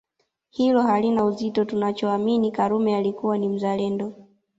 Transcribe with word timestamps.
Hilo 0.49 0.81
halina 0.81 1.25
uzito 1.25 1.65
tunachoamini 1.65 2.51
Karume 2.51 2.95
alikuwa 2.95 3.37
ni 3.37 3.49
mzalendo 3.49 4.13